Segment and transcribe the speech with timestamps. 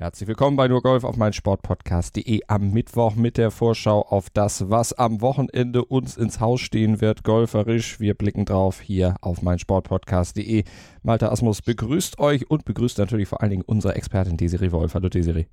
[0.00, 4.94] Herzlich willkommen bei Nur Golf auf meinsportpodcast.de am Mittwoch mit der Vorschau auf das, was
[4.94, 8.00] am Wochenende uns ins Haus stehen wird, golferisch.
[8.00, 10.64] Wir blicken drauf hier auf meinsportpodcast.de.
[11.02, 14.94] Malte Asmus begrüßt euch und begrüßt natürlich vor allen Dingen unsere Expertin Desiree Wolf.
[14.94, 15.44] Hallo Desiree.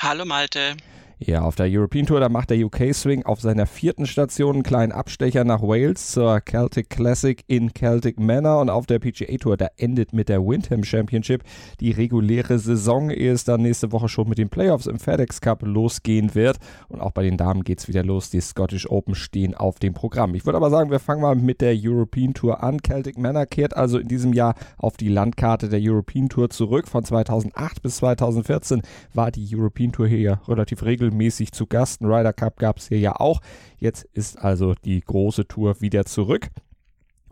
[0.00, 0.76] Hallo Malte.
[1.20, 4.62] Ja, auf der European Tour, da macht der UK Swing auf seiner vierten Station einen
[4.62, 9.56] kleinen Abstecher nach Wales zur Celtic Classic in Celtic Manor und auf der PGA Tour,
[9.56, 11.42] da endet mit der Windham Championship
[11.80, 15.62] die reguläre Saison, ehe es dann nächste Woche schon mit den Playoffs im FedEx Cup
[15.64, 16.58] losgehen wird.
[16.86, 18.30] Und auch bei den Damen geht es wieder los.
[18.30, 20.36] Die Scottish Open stehen auf dem Programm.
[20.36, 22.78] Ich würde aber sagen, wir fangen mal mit der European Tour an.
[22.80, 26.86] Celtic Manor kehrt also in diesem Jahr auf die Landkarte der European Tour zurück.
[26.86, 28.82] Von 2008 bis 2014
[29.14, 32.00] war die European Tour hier relativ regelmäßig regelmäßig zu Gast.
[32.00, 33.40] Ein Ryder Cup gab es hier ja auch.
[33.78, 36.48] Jetzt ist also die große Tour wieder zurück.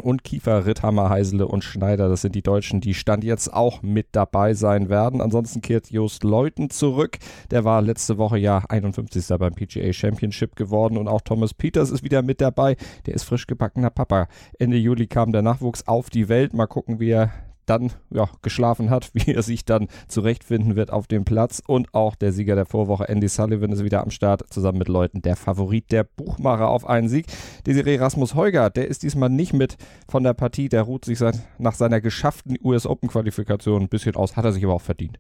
[0.03, 4.09] Und Kiefer, Ritthammer, Heisele und Schneider, das sind die Deutschen, die Stand jetzt auch mit
[4.13, 5.23] dabei sein werden.
[5.23, 7.17] Ansonsten kehrt Jost Leuten zurück.
[7.51, 9.27] Der war letzte Woche ja 51.
[9.39, 10.99] beim PGA Championship geworden.
[10.99, 12.77] Und auch Thomas Peters ist wieder mit dabei.
[13.07, 14.29] Der ist frisch gebackener Papa.
[14.59, 16.53] Ende Juli kam der Nachwuchs auf die Welt.
[16.53, 17.33] Mal gucken, wie er
[17.67, 21.63] dann ja, geschlafen hat, wie er sich dann zurechtfinden wird auf dem Platz.
[21.67, 25.23] Und auch der Sieger der Vorwoche, Andy Sullivan, ist wieder am Start, zusammen mit Leuten
[25.23, 27.27] der Favorit der Buchmacher auf einen Sieg.
[27.67, 29.77] Desiree Rasmus Heuger, der ist diesmal nicht mit
[30.09, 34.17] von der Partie, der ruht sich seit, nach seiner geschafften US Open Qualifikation ein bisschen
[34.17, 35.19] aus, hat er sich aber auch verdient.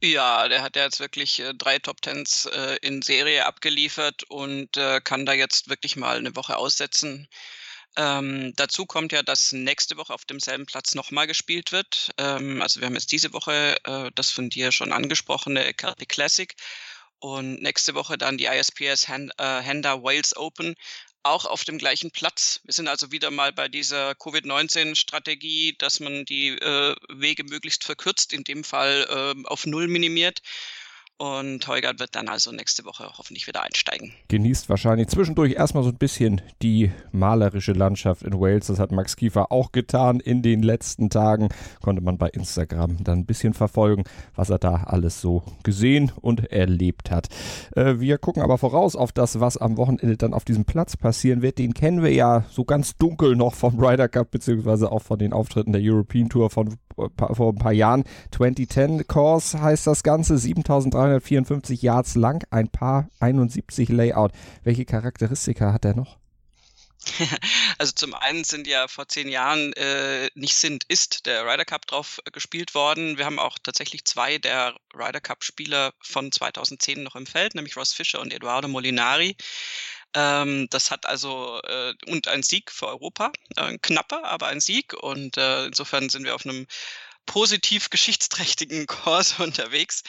[0.00, 4.76] Ja, der hat ja jetzt wirklich äh, drei Top Tens äh, in Serie abgeliefert und
[4.76, 7.28] äh, kann da jetzt wirklich mal eine Woche aussetzen.
[7.98, 12.10] Ähm, dazu kommt ja, dass nächste Woche auf demselben Platz nochmal gespielt wird.
[12.16, 16.54] Ähm, also wir haben jetzt diese Woche äh, das von dir schon angesprochene Celtic Classic
[17.18, 20.76] und nächste Woche dann die ISPS äh, Handa Wales Open
[21.24, 22.60] auch auf dem gleichen Platz.
[22.62, 28.32] Wir sind also wieder mal bei dieser Covid-19-Strategie, dass man die äh, Wege möglichst verkürzt,
[28.32, 30.40] in dem Fall äh, auf Null minimiert.
[31.20, 34.12] Und Heugert wird dann also nächste Woche hoffentlich wieder einsteigen.
[34.28, 38.68] Genießt wahrscheinlich zwischendurch erstmal so ein bisschen die malerische Landschaft in Wales.
[38.68, 41.48] Das hat Max Kiefer auch getan in den letzten Tagen.
[41.82, 44.04] Konnte man bei Instagram dann ein bisschen verfolgen,
[44.36, 47.26] was er da alles so gesehen und erlebt hat.
[47.74, 51.42] Äh, wir gucken aber voraus auf das, was am Wochenende dann auf diesem Platz passieren
[51.42, 51.58] wird.
[51.58, 55.32] Den kennen wir ja so ganz dunkel noch vom Ryder Cup, beziehungsweise auch von den
[55.32, 56.78] Auftritten der European Tour von
[57.34, 58.04] vor ein paar Jahren.
[58.32, 60.38] 2010 Course heißt das Ganze,
[61.10, 64.32] 7354 Yards lang, ein paar 71 Layout.
[64.64, 66.18] Welche Charakteristika hat er noch?
[67.78, 71.86] Also zum einen sind ja vor zehn Jahren äh, nicht sind, ist der Ryder Cup
[71.86, 73.18] drauf äh, gespielt worden.
[73.18, 77.76] Wir haben auch tatsächlich zwei der Ryder Cup Spieler von 2010 noch im Feld, nämlich
[77.76, 79.36] Ross Fischer und Eduardo Molinari.
[80.14, 84.60] Ähm, das hat also äh, und ein Sieg für Europa, äh, ein knapper, aber ein
[84.60, 84.94] Sieg.
[84.94, 86.66] Und äh, insofern sind wir auf einem
[87.26, 90.02] positiv geschichtsträchtigen Kurs unterwegs.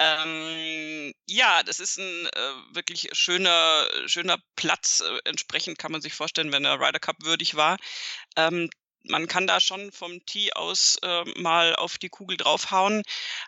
[0.00, 5.00] Ähm, ja, das ist ein äh, wirklich schöner, schöner Platz.
[5.00, 7.78] Äh, entsprechend kann man sich vorstellen, wenn der Ryder Cup würdig war.
[8.36, 8.70] Ähm,
[9.04, 13.02] man kann da schon vom Tee aus äh, mal auf die Kugel draufhauen,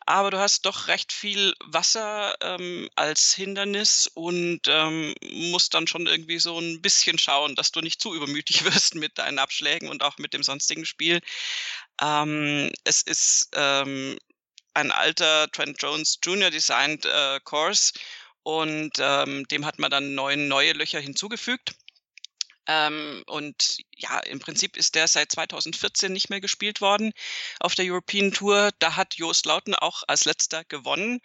[0.07, 6.07] aber du hast doch recht viel Wasser ähm, als Hindernis und ähm, musst dann schon
[6.07, 10.03] irgendwie so ein bisschen schauen, dass du nicht zu übermütig wirst mit deinen Abschlägen und
[10.03, 11.21] auch mit dem sonstigen Spiel.
[12.01, 14.19] Ähm, es ist ähm,
[14.75, 16.51] ein alter Trent Jones Jr.
[16.51, 17.93] designed äh, Course
[18.43, 21.75] und ähm, dem hat man dann neun neue Löcher hinzugefügt.
[22.67, 27.13] Ähm, und ja, im Prinzip ist der seit 2014 nicht mehr gespielt worden
[27.59, 28.71] auf der European Tour.
[28.79, 31.21] Da hat Joost Lauten auch als letzter gewonnen.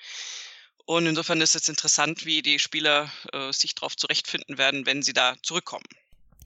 [0.86, 5.14] Und insofern ist es interessant, wie die Spieler äh, sich darauf zurechtfinden werden, wenn sie
[5.14, 5.86] da zurückkommen.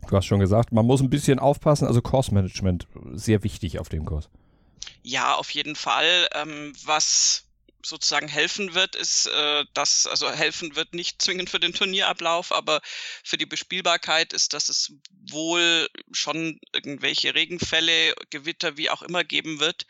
[0.07, 3.89] Du hast schon gesagt, man muss ein bisschen aufpassen, also Course Management sehr wichtig auf
[3.89, 4.29] dem Kurs.
[5.01, 6.27] Ja, auf jeden Fall.
[6.33, 7.45] Ähm, was
[7.83, 12.81] sozusagen helfen wird, ist, äh, dass, also helfen wird nicht zwingend für den Turnierablauf, aber
[13.23, 14.91] für die Bespielbarkeit ist, dass es
[15.29, 19.85] wohl schon irgendwelche Regenfälle, Gewitter, wie auch immer geben wird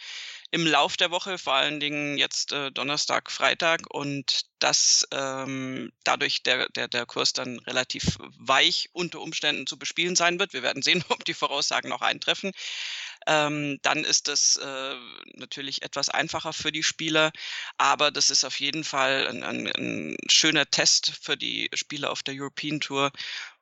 [0.51, 6.42] im Lauf der Woche, vor allen Dingen jetzt äh, Donnerstag, Freitag und dass ähm, dadurch
[6.42, 10.53] der, der, der Kurs dann relativ weich unter Umständen zu bespielen sein wird.
[10.53, 12.51] Wir werden sehen, ob die Voraussagen noch eintreffen.
[13.30, 14.96] Ähm, dann ist das äh,
[15.36, 17.31] natürlich etwas einfacher für die Spieler.
[17.78, 22.24] Aber das ist auf jeden Fall ein, ein, ein schöner Test für die Spieler auf
[22.24, 23.12] der European Tour.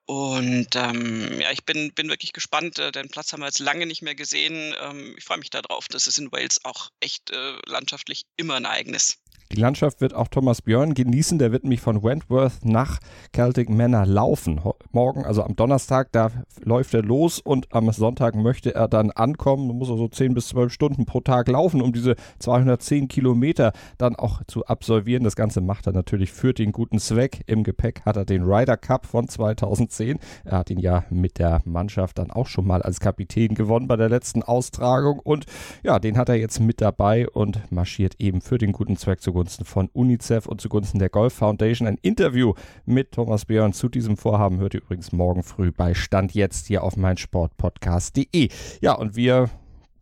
[0.06, 2.80] Und ähm, ja, ich bin, bin wirklich gespannt.
[2.80, 4.74] Äh, den Platz haben wir jetzt lange nicht mehr gesehen.
[4.80, 5.90] Ähm, ich freue mich darauf.
[5.90, 9.18] Das ist in Wales auch echt äh, landschaftlich immer ein Ereignis.
[9.52, 11.40] Die Landschaft wird auch Thomas Björn genießen.
[11.40, 13.00] Der wird nämlich von Wentworth nach
[13.34, 14.60] Celtic Manor laufen.
[14.92, 19.68] Morgen, also am Donnerstag, da läuft er los und am Sonntag möchte er dann ankommen.
[19.78, 24.18] Muss er so 10 bis 12 Stunden pro Tag laufen, um diese 210 Kilometer dann
[24.18, 25.24] auch zu absolvieren.
[25.24, 27.44] Das Ganze macht er natürlich für den guten Zweck.
[27.48, 30.20] Im Gepäck hat er den Ryder Cup von 2010.
[30.44, 33.96] Er hat ihn ja mit der Mannschaft dann auch schon mal als Kapitän gewonnen bei
[33.96, 35.20] der letzten Austragung.
[35.20, 35.46] Und
[35.84, 39.37] ja, den hat er jetzt mit dabei und marschiert eben für den guten Zweck zu
[39.38, 41.88] zugunsten von UNICEF und zugunsten der Golf Foundation.
[41.88, 42.56] Ein Interview
[42.86, 46.84] mit Thomas Björn zu diesem Vorhaben hört ihr übrigens morgen früh bei Stand jetzt hier
[46.84, 48.50] auf meinsportpodcast.de.
[48.82, 49.52] Ja, und wir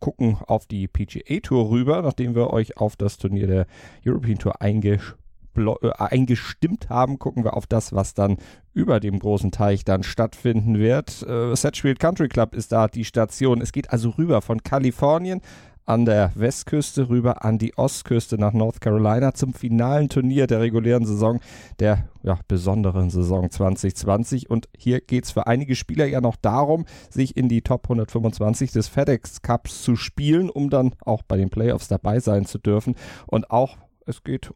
[0.00, 3.66] gucken auf die PGA Tour rüber, nachdem wir euch auf das Turnier der
[4.06, 5.18] European Tour eingeschrieben
[5.56, 8.36] äh, eingestimmt haben, gucken wir auf das, was dann
[8.72, 11.22] über dem großen Teich dann stattfinden wird.
[11.22, 13.60] Äh, Sedgefield Country Club ist da die Station.
[13.60, 15.40] Es geht also rüber von Kalifornien
[15.86, 21.06] an der Westküste rüber an die Ostküste nach North Carolina zum finalen Turnier der regulären
[21.06, 21.40] Saison,
[21.78, 24.50] der ja, besonderen Saison 2020.
[24.50, 28.72] Und hier geht es für einige Spieler ja noch darum, sich in die Top 125
[28.72, 32.96] des FedEx Cups zu spielen, um dann auch bei den Playoffs dabei sein zu dürfen.
[33.26, 34.50] Und auch es geht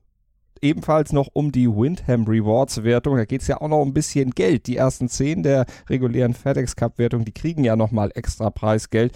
[0.63, 3.17] ebenfalls noch um die Windham Rewards Wertung.
[3.17, 4.67] Da geht es ja auch noch um ein bisschen Geld.
[4.67, 9.13] Die ersten zehn der regulären FedEx Cup Wertung, die kriegen ja nochmal extra Preisgeld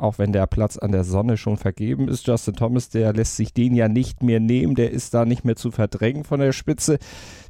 [0.00, 2.26] auch wenn der Platz an der Sonne schon vergeben ist.
[2.26, 5.56] Justin Thomas, der lässt sich den ja nicht mehr nehmen, der ist da nicht mehr
[5.56, 6.98] zu verdrängen von der Spitze.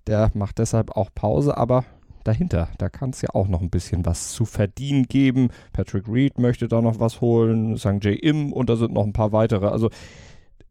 [0.07, 1.85] Der macht deshalb auch Pause, aber
[2.25, 5.49] dahinter, da kann es ja auch noch ein bisschen was zu verdienen geben.
[5.73, 8.03] Patrick Reed möchte da noch was holen, St.
[8.03, 8.19] J.
[8.21, 9.69] Im und da sind noch ein paar weitere.
[9.69, 9.91] Also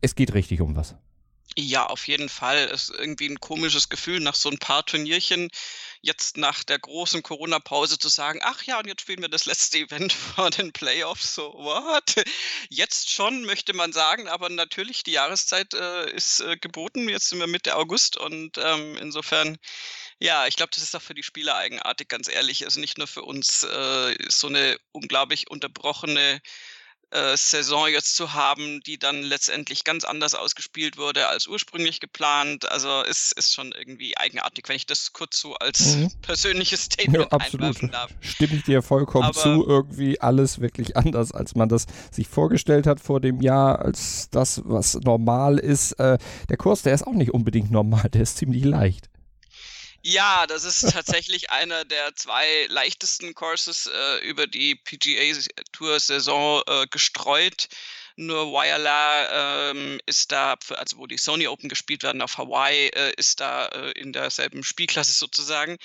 [0.02, 0.96] es geht richtig um was.
[1.58, 2.70] Ja, auf jeden Fall.
[2.72, 5.50] Es ist irgendwie ein komisches Gefühl nach so ein paar Turnierchen
[6.02, 9.80] jetzt nach der großen Corona-Pause zu sagen, ach ja, und jetzt spielen wir das letzte
[9.80, 11.36] Event vor den Playoffs.
[11.36, 12.24] So, what?
[12.70, 17.10] Jetzt schon, möchte man sagen, aber natürlich, die Jahreszeit äh, ist äh, geboten.
[17.10, 19.58] Jetzt sind wir Mitte August und ähm, insofern,
[20.20, 22.64] ja, ich glaube, das ist auch für die Spieler eigenartig, ganz ehrlich.
[22.64, 26.42] Also nicht nur für uns äh, so eine unglaublich unterbrochene
[27.12, 32.70] äh, Saison jetzt zu haben, die dann letztendlich ganz anders ausgespielt wurde als ursprünglich geplant.
[32.70, 36.12] Also ist, ist schon irgendwie eigenartig, wenn ich das kurz so als mhm.
[36.22, 37.94] persönliches Statement ja, absolut.
[37.94, 38.12] darf.
[38.22, 39.66] Stimme ich dir vollkommen Aber zu.
[39.68, 44.62] Irgendwie alles wirklich anders, als man das sich vorgestellt hat vor dem Jahr, als das,
[44.66, 45.94] was normal ist.
[45.94, 46.18] Äh,
[46.50, 49.10] der Kurs, der ist auch nicht unbedingt normal, der ist ziemlich leicht.
[50.02, 55.38] Ja, das ist tatsächlich einer der zwei leichtesten Courses äh, über die PGA
[55.74, 57.68] Tour Saison äh, gestreut.
[58.16, 63.14] Nur Wyala ähm, ist da, also wo die Sony Open gespielt werden auf Hawaii, äh,
[63.18, 65.78] ist da äh, in derselben Spielklasse sozusagen.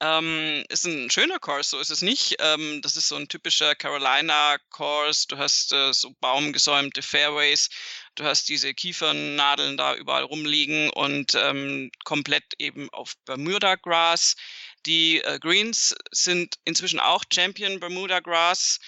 [0.00, 2.36] Ähm, ist ein schöner Course, so ist es nicht.
[2.40, 5.26] Ähm, das ist so ein typischer Carolina-Course.
[5.28, 7.68] Du hast äh, so baumgesäumte Fairways
[8.14, 14.36] Du hast diese Kiefernadeln da überall rumliegen und ähm, komplett eben auf Bermuda Grass.
[14.84, 18.80] Die äh, Greens sind inzwischen auch Champion Bermuda Grass,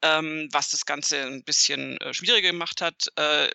[0.00, 3.08] ähm, was das Ganze ein bisschen äh, schwieriger gemacht hat.
[3.16, 3.50] Äh,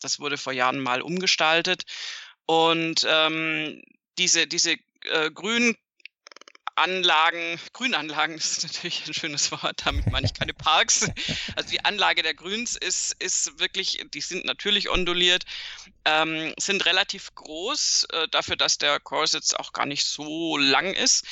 [0.00, 1.84] das wurde vor Jahren mal umgestaltet.
[2.44, 3.82] Und ähm,
[4.18, 5.74] diese, diese äh, grünen
[6.76, 11.10] Anlagen, Grünanlagen, ist natürlich ein schönes Wort, damit meine ich keine Parks.
[11.56, 15.44] Also die Anlage der Grüns ist, ist wirklich, die sind natürlich onduliert,
[16.04, 19.00] ähm, sind relativ groß, äh, dafür, dass der
[19.32, 21.24] jetzt auch gar nicht so lang ist,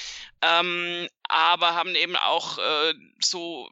[0.42, 3.70] ähm, aber haben eben auch äh, so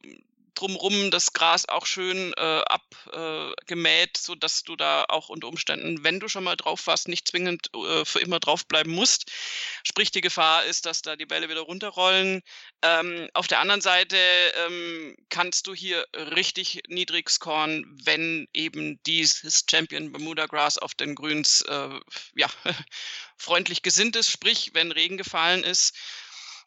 [0.63, 6.05] drumrum das Gras auch schön äh, abgemäht, äh, so dass du da auch unter Umständen,
[6.05, 9.31] wenn du schon mal drauf warst, nicht zwingend äh, für immer draufbleiben musst.
[9.83, 12.43] Sprich, die Gefahr ist, dass da die Bälle wieder runterrollen.
[12.83, 14.17] Ähm, auf der anderen Seite
[14.67, 21.15] ähm, kannst du hier richtig niedrig scoren, wenn eben dieses Champion Bermuda Grass auf den
[21.15, 22.01] Grüns äh,
[22.37, 22.49] ja,
[23.37, 25.97] freundlich gesinnt ist, sprich, wenn Regen gefallen ist.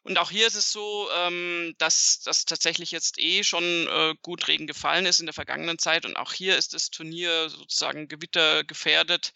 [0.06, 4.46] Und auch hier ist es so, ähm, dass das tatsächlich jetzt eh schon äh, gut
[4.46, 6.04] Regen gefallen ist in der vergangenen Zeit.
[6.04, 9.32] Und auch hier ist das Turnier sozusagen gewittergefährdet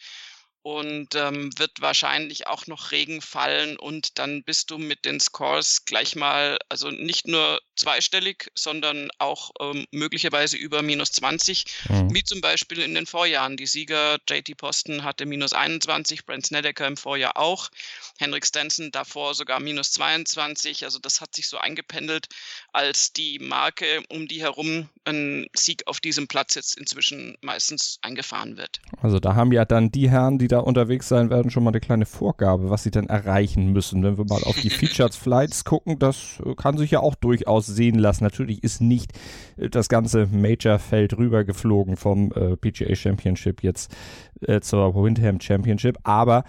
[0.63, 5.87] und ähm, wird wahrscheinlich auch noch Regen fallen und dann bist du mit den Scores
[5.87, 12.15] gleich mal, also nicht nur zweistellig, sondern auch ähm, möglicherweise über minus 20, mhm.
[12.15, 13.57] wie zum Beispiel in den Vorjahren.
[13.57, 17.71] Die Sieger JT Posten hatte minus 21, Brent Snedeker im Vorjahr auch,
[18.19, 22.29] Henrik Stenson davor sogar minus 22, also das hat sich so eingependelt
[22.73, 28.57] als die Marke, um die herum ein Sieg auf diesem Platz jetzt inzwischen meistens eingefahren
[28.57, 28.81] wird.
[29.01, 31.81] Also da haben ja dann die Herren, die da unterwegs sein werden, schon mal eine
[31.81, 34.03] kleine Vorgabe, was sie dann erreichen müssen.
[34.03, 37.99] Wenn wir mal auf die Featured Flights gucken, das kann sich ja auch durchaus sehen
[37.99, 38.25] lassen.
[38.25, 39.13] Natürlich ist nicht
[39.57, 43.95] äh, das ganze Major-Feld rübergeflogen vom äh, PGA Championship jetzt
[44.43, 46.45] äh, zur Windham Championship, aber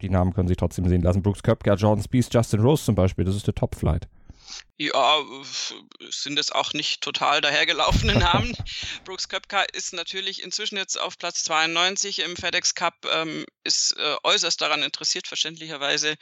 [0.00, 1.22] die Namen können sich trotzdem sehen lassen.
[1.22, 4.08] Brooks Köpker, Jordan Spieth, Justin Rose zum Beispiel, das ist der Top-Flight.
[4.78, 5.22] Ja,
[6.10, 8.56] sind es auch nicht total dahergelaufene Namen.
[9.04, 14.16] Brooks Köpka ist natürlich inzwischen jetzt auf Platz 92 im FedEx Cup, ähm, ist äh,
[14.24, 16.16] äußerst daran interessiert, verständlicherweise,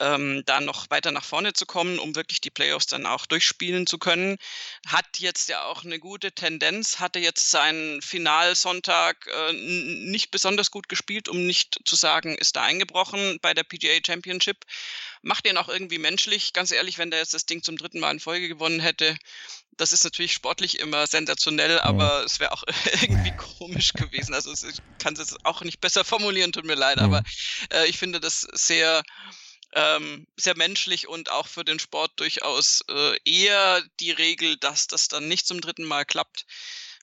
[0.00, 3.86] ähm, da noch weiter nach vorne zu kommen, um wirklich die Playoffs dann auch durchspielen
[3.86, 4.38] zu können.
[4.86, 10.88] Hat jetzt ja auch eine gute Tendenz, hatte jetzt seinen Finalsonntag äh, nicht besonders gut
[10.88, 14.64] gespielt, um nicht zu sagen, ist da eingebrochen bei der PGA Championship.
[15.22, 18.12] Macht ihn auch irgendwie menschlich, ganz ehrlich, wenn der jetzt das Ding zum dritten Mal
[18.12, 19.16] in Folge gewonnen hätte.
[19.76, 22.64] Das ist natürlich sportlich immer sensationell, aber es wäre auch
[23.02, 24.34] irgendwie komisch gewesen.
[24.34, 27.04] Also ich kann es auch nicht besser formulieren, tut mir leid, mhm.
[27.04, 27.22] aber
[27.70, 29.02] äh, ich finde das sehr
[29.72, 35.08] ähm, sehr menschlich und auch für den Sport durchaus äh, eher die Regel, dass das
[35.08, 36.46] dann nicht zum dritten Mal klappt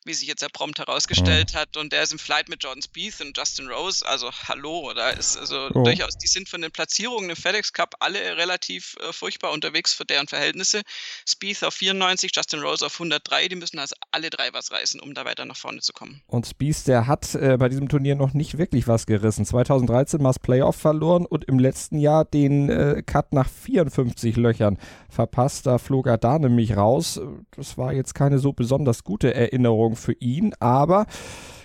[0.06, 1.58] wie sich jetzt ja prompt herausgestellt mhm.
[1.58, 1.78] hat.
[1.78, 4.06] Und der ist im Flight mit Jordan Spieth und Justin Rose.
[4.06, 5.84] Also hallo, da ist also oh.
[5.84, 10.06] durchaus, die sind von den Platzierungen im FedEx Cup alle relativ äh, furchtbar unterwegs für
[10.06, 10.82] deren Verhältnisse.
[11.28, 13.50] Spieth auf 94, Justin Rose auf 103.
[13.50, 16.22] Die müssen also alle drei was reißen, um da weiter nach vorne zu kommen.
[16.28, 19.46] Und Spieth, der hat äh, bei diesem Turnier noch nicht wirklich was gerissen.
[19.46, 24.78] 2013 mal das Playoff verloren und im letzten Jahr den äh, Cut nach 54 Löchern
[25.10, 25.66] verpasst.
[25.66, 27.20] Da flog er da nämlich raus.
[27.56, 31.06] Das war jetzt keine so besonders gute Erinnerung für ihn, aber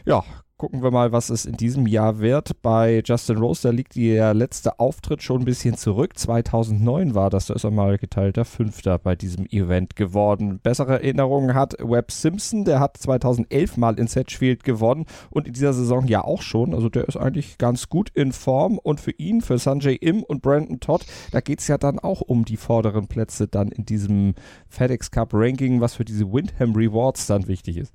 [0.05, 0.25] ja,
[0.63, 2.63] gucken wir mal, was es in diesem Jahr wird.
[2.63, 6.17] Bei Justin Rose, da liegt der letzte Auftritt schon ein bisschen zurück.
[6.17, 10.61] 2009 war das, da ist er mal geteilter Fünfter bei diesem Event geworden.
[10.63, 15.73] Bessere Erinnerungen hat Webb Simpson, der hat 2011 mal in Sedgefield gewonnen und in dieser
[15.73, 16.75] Saison ja auch schon.
[16.75, 20.43] Also der ist eigentlich ganz gut in Form und für ihn, für Sanjay Im und
[20.43, 24.37] Brandon Todd, da geht es ja dann auch um die vorderen Plätze dann in diesem
[24.69, 27.93] FedEx Cup Ranking, was für diese Windham Rewards dann wichtig ist.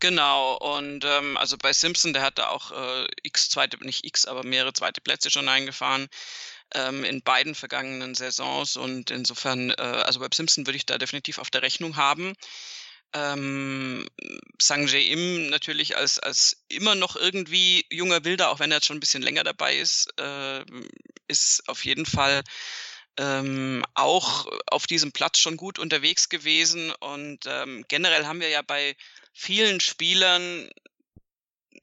[0.00, 4.26] Genau, und ähm, also bei Simpson, der hat da auch äh, x zweite, nicht x,
[4.26, 6.08] aber mehrere zweite Plätze schon eingefahren
[6.74, 11.38] ähm, in beiden vergangenen Saisons und insofern, äh, also bei Simpson würde ich da definitiv
[11.38, 12.34] auf der Rechnung haben.
[13.14, 14.06] Ähm,
[14.60, 18.96] Sang Im natürlich als, als immer noch irgendwie junger Wilder, auch wenn er jetzt schon
[18.96, 20.64] ein bisschen länger dabei ist, äh,
[21.28, 22.42] ist auf jeden Fall
[23.16, 26.92] ähm, auch auf diesem Platz schon gut unterwegs gewesen.
[26.92, 28.96] Und ähm, generell haben wir ja bei
[29.34, 30.70] vielen Spielern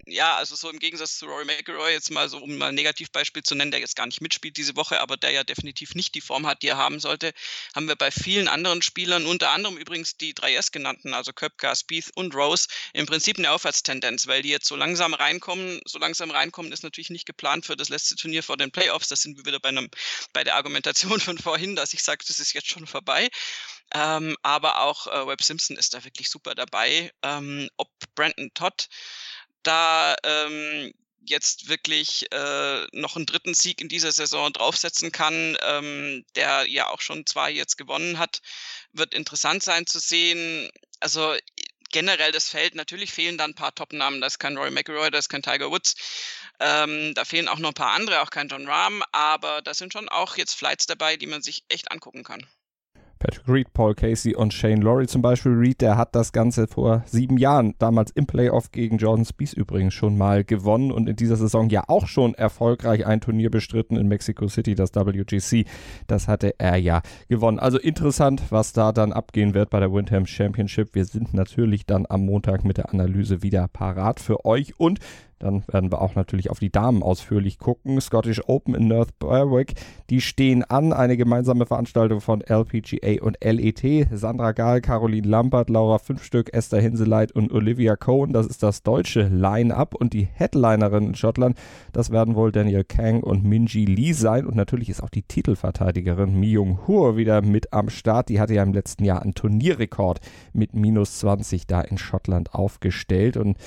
[0.08, 3.44] ja, also so im Gegensatz zu Rory McIlroy, jetzt mal so, um mal ein Negativbeispiel
[3.44, 6.22] zu nennen, der jetzt gar nicht mitspielt diese Woche, aber der ja definitiv nicht die
[6.22, 7.34] Form hat, die er haben sollte,
[7.76, 12.12] haben wir bei vielen anderen Spielern, unter anderem übrigens die 3S genannten, also Köpka, Spieth
[12.16, 15.82] und Rose, im Prinzip eine Aufwärtstendenz, weil die jetzt so langsam reinkommen.
[15.86, 19.08] So langsam reinkommen ist natürlich nicht geplant für das letzte Turnier vor den Playoffs.
[19.08, 19.90] Da sind wir wieder bei, einem,
[20.34, 23.30] bei der Argumentation von vorhin, dass ich sage, das ist jetzt schon vorbei.
[23.94, 27.12] Ähm, aber auch äh, Webb Simpson ist da wirklich super dabei.
[27.24, 28.88] Ähm, ob Brandon Todd
[29.64, 30.94] da ähm,
[31.26, 36.90] jetzt wirklich äh, noch einen dritten Sieg in dieser Saison draufsetzen kann, ähm, der ja
[36.90, 38.42] auch schon zwei jetzt gewonnen hat,
[38.94, 40.70] wird interessant sein zu sehen.
[41.00, 41.36] Also
[41.92, 45.20] generell das Feld, natürlich fehlen da ein paar Top-Namen, da ist kein Roy McIlroy, da
[45.20, 45.96] ist kein Tiger Woods,
[46.60, 49.94] ähm, da fehlen auch noch ein paar andere, auch kein John Rahm, aber da sind
[49.94, 52.48] schon auch jetzt Flights dabei, die man sich echt angucken kann.
[53.22, 55.52] Patrick Reed, Paul Casey und Shane Laurie zum Beispiel.
[55.52, 59.94] Reed, der hat das Ganze vor sieben Jahren, damals im Playoff gegen Jordan Spieth übrigens
[59.94, 64.08] schon mal gewonnen und in dieser Saison ja auch schon erfolgreich ein Turnier bestritten in
[64.08, 65.66] Mexico City, das WGC.
[66.08, 67.60] Das hatte er ja gewonnen.
[67.60, 70.96] Also interessant, was da dann abgehen wird bei der Windham Championship.
[70.96, 75.00] Wir sind natürlich dann am Montag mit der Analyse wieder parat für euch und
[75.42, 78.00] dann werden wir auch natürlich auf die Damen ausführlich gucken.
[78.00, 79.74] Scottish Open in North Berwick,
[80.10, 80.94] die stehen an.
[80.94, 84.08] Eine gemeinsame Veranstaltung von LPGA und LET.
[84.12, 88.34] Sandra Gahl, Caroline Lampert, Laura Fünfstück, Esther Hinseleit und Olivia Cohn.
[88.34, 89.96] Das ist das deutsche Line-Up.
[89.96, 91.58] Und die Headlinerin in Schottland,
[91.92, 94.46] das werden wohl Daniel Kang und Minji Lee sein.
[94.46, 98.30] Und natürlich ist auch die Titelverteidigerin Mi Jung Hur wieder mit am Start.
[98.30, 100.20] Die hatte ja im letzten Jahr einen Turnierrekord
[100.54, 103.38] mit minus 20 da in Schottland aufgestellt.
[103.38, 103.58] Und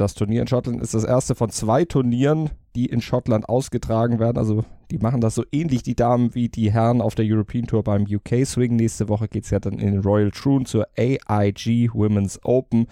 [0.00, 4.38] das Turnier in Schottland ist das erste von zwei Turnieren, die in Schottland ausgetragen werden.
[4.38, 7.84] Also die machen das so ähnlich, die Damen, wie die Herren auf der European Tour
[7.84, 8.76] beim UK Swing.
[8.76, 12.86] Nächste Woche geht es ja dann in den Royal Troon zur AIG Women's Open.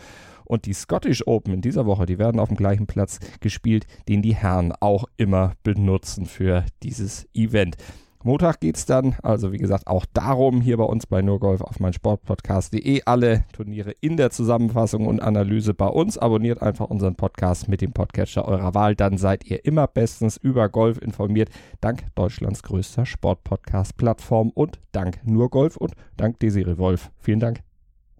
[0.44, 4.22] Und die Scottish Open in dieser Woche, die werden auf dem gleichen Platz gespielt, den
[4.22, 7.76] die Herren auch immer benutzen für dieses Event.
[8.24, 11.78] Montag geht es dann, also wie gesagt, auch darum, hier bei uns bei Nurgolf auf
[11.78, 16.18] mein Sportpodcast.de alle Turniere in der Zusammenfassung und Analyse bei uns.
[16.18, 20.68] Abonniert einfach unseren Podcast mit dem Podcatcher eurer Wahl, dann seid ihr immer bestens über
[20.68, 21.50] Golf informiert.
[21.80, 27.10] Dank Deutschlands größter Sportpodcast-Plattform und dank Nurgolf und dank Desiree Wolf.
[27.20, 27.60] Vielen Dank.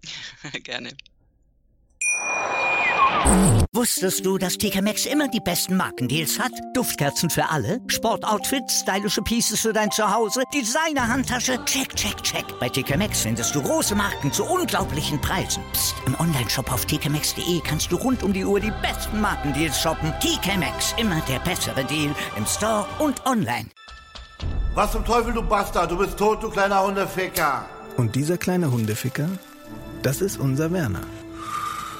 [0.63, 0.89] Gerne.
[3.73, 6.51] Wusstest du, dass TK Maxx immer die besten Markendeals hat?
[6.73, 12.45] Duftkerzen für alle, Sportoutfits, stylische Pieces für dein Zuhause, Designer-Handtasche, check, check, check.
[12.59, 15.63] Bei TK Maxx findest du große Marken zu unglaublichen Preisen.
[15.73, 15.95] Psst.
[16.05, 20.13] im Onlineshop auf tkmaxx.de kannst du rund um die Uhr die besten Markendeals shoppen.
[20.19, 23.67] TK Maxx, immer der bessere Deal im Store und online.
[24.73, 25.91] Was zum Teufel, du Bastard?
[25.91, 27.65] Du bist tot, du kleiner Hundeficker.
[27.97, 29.29] Und dieser kleine Hundeficker,
[30.01, 31.03] das ist unser Werner.